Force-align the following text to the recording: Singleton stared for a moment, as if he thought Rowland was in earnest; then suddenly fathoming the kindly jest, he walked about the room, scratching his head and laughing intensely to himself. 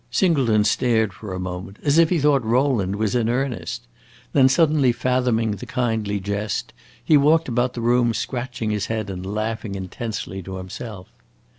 Singleton 0.09 0.63
stared 0.63 1.13
for 1.13 1.31
a 1.31 1.39
moment, 1.39 1.77
as 1.83 1.99
if 1.99 2.09
he 2.09 2.17
thought 2.17 2.43
Rowland 2.43 2.95
was 2.95 3.13
in 3.13 3.29
earnest; 3.29 3.85
then 4.33 4.49
suddenly 4.49 4.91
fathoming 4.91 5.51
the 5.51 5.67
kindly 5.67 6.19
jest, 6.19 6.73
he 7.05 7.15
walked 7.17 7.47
about 7.47 7.75
the 7.75 7.81
room, 7.81 8.11
scratching 8.15 8.71
his 8.71 8.87
head 8.87 9.11
and 9.11 9.23
laughing 9.23 9.75
intensely 9.75 10.41
to 10.41 10.55
himself. 10.55 11.07